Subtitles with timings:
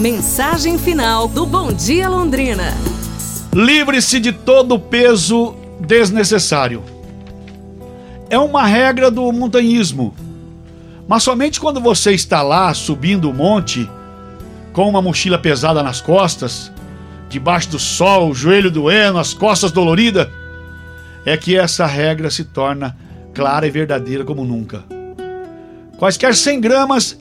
[0.00, 2.72] Mensagem final do Bom Dia Londrina.
[3.52, 6.82] Livre-se de todo peso desnecessário.
[8.30, 10.14] É uma regra do montanhismo.
[11.06, 13.90] Mas somente quando você está lá subindo o monte,
[14.72, 16.72] com uma mochila pesada nas costas,
[17.28, 20.28] debaixo do sol, o joelho doendo, as costas doloridas,
[21.26, 22.96] é que essa regra se torna
[23.34, 24.82] clara e verdadeira como nunca.
[25.98, 27.18] Quaisquer 100 gramas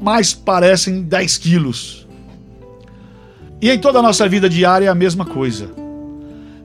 [0.00, 2.06] mais parecem 10 quilos.
[3.60, 5.70] E em toda a nossa vida diária é a mesma coisa.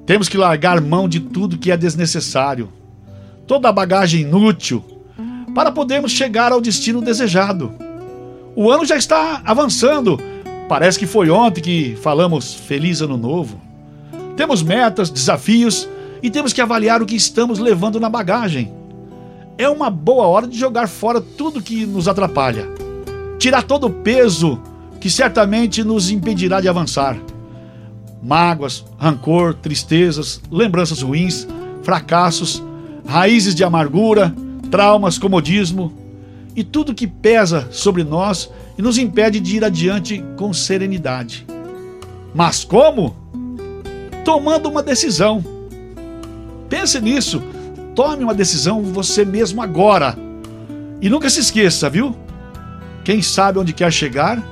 [0.05, 2.69] Temos que largar mão de tudo que é desnecessário,
[3.45, 4.83] toda a bagagem inútil,
[5.53, 7.73] para podermos chegar ao destino desejado.
[8.55, 10.17] O ano já está avançando.
[10.69, 13.59] Parece que foi ontem que falamos Feliz Ano Novo.
[14.37, 15.89] Temos metas, desafios
[16.23, 18.71] e temos que avaliar o que estamos levando na bagagem.
[19.57, 22.67] É uma boa hora de jogar fora tudo que nos atrapalha,
[23.37, 24.59] tirar todo o peso
[24.99, 27.17] que certamente nos impedirá de avançar.
[28.23, 31.47] Mágoas, rancor, tristezas, lembranças ruins,
[31.83, 32.63] fracassos,
[33.05, 34.33] raízes de amargura,
[34.71, 35.93] traumas, comodismo
[36.55, 41.45] e tudo que pesa sobre nós e nos impede de ir adiante com serenidade.
[42.33, 43.15] Mas como?
[44.23, 45.43] Tomando uma decisão.
[46.67, 47.41] Pense nisso.
[47.93, 50.17] Tome uma decisão você mesmo agora.
[50.99, 52.15] E nunca se esqueça, viu?
[53.05, 54.43] Quem sabe onde quer chegar,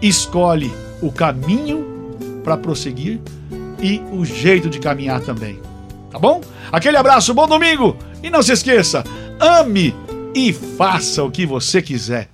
[0.00, 1.84] escolhe o caminho
[2.42, 3.20] para prosseguir
[3.82, 5.60] e o jeito de caminhar também.
[6.10, 6.40] Tá bom?
[6.72, 7.96] Aquele abraço, bom domingo!
[8.22, 9.04] E não se esqueça,
[9.38, 9.94] ame
[10.34, 12.26] e faça o que você quiser.